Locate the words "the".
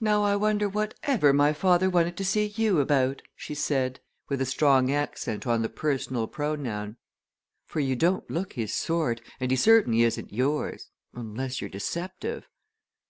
5.62-5.68